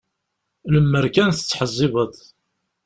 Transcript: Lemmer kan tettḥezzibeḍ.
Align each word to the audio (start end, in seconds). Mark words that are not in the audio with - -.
Lemmer 0.73 1.05
kan 1.15 1.29
tettḥezzibeḍ. 1.33 2.13